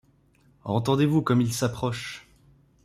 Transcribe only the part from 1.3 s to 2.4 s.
il s’approche!